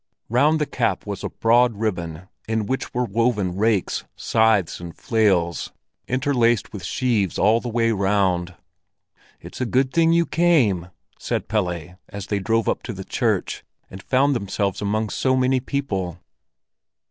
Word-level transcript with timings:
Round 0.29 0.59
the 0.59 0.65
cap 0.65 1.05
was 1.05 1.23
a 1.23 1.29
broad 1.29 1.75
ribbon 1.77 2.27
in 2.47 2.65
which 2.65 2.91
were 2.91 3.05
woven 3.05 3.55
rakes, 3.55 4.03
scythes, 4.15 4.79
and 4.79 4.97
flails, 4.97 5.71
interlaced 6.07 6.73
with 6.73 6.83
sheaves 6.83 7.37
all 7.37 7.59
the 7.59 7.69
way 7.69 7.91
round. 7.91 8.55
"It's 9.39 9.61
a 9.61 9.65
good 9.67 9.93
thing 9.93 10.11
you 10.11 10.25
came," 10.25 10.89
said 11.19 11.47
Pelle, 11.47 11.97
as 12.09 12.25
they 12.25 12.39
drove 12.39 12.67
up 12.67 12.81
to 12.81 12.93
the 12.93 13.05
church, 13.05 13.63
and 13.91 14.01
found 14.01 14.35
themselves 14.35 14.81
among 14.81 15.09
so 15.11 15.35
many 15.37 15.59
people. 15.59 16.17